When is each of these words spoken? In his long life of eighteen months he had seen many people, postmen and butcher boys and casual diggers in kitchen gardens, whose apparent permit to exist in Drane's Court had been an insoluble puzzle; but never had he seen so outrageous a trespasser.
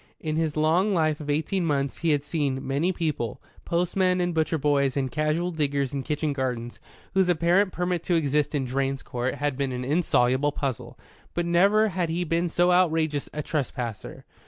In 0.19 0.35
his 0.35 0.57
long 0.57 0.95
life 0.95 1.19
of 1.19 1.29
eighteen 1.29 1.63
months 1.63 1.99
he 1.99 2.09
had 2.09 2.23
seen 2.23 2.65
many 2.65 2.91
people, 2.91 3.39
postmen 3.65 4.19
and 4.19 4.33
butcher 4.33 4.57
boys 4.57 4.97
and 4.97 5.11
casual 5.11 5.51
diggers 5.51 5.93
in 5.93 6.01
kitchen 6.01 6.33
gardens, 6.33 6.79
whose 7.13 7.29
apparent 7.29 7.71
permit 7.71 8.01
to 8.05 8.15
exist 8.15 8.55
in 8.55 8.65
Drane's 8.65 9.03
Court 9.03 9.35
had 9.35 9.55
been 9.55 9.71
an 9.71 9.85
insoluble 9.85 10.51
puzzle; 10.53 10.97
but 11.35 11.45
never 11.45 11.89
had 11.89 12.09
he 12.09 12.25
seen 12.27 12.49
so 12.49 12.71
outrageous 12.71 13.29
a 13.31 13.43
trespasser. 13.43 14.25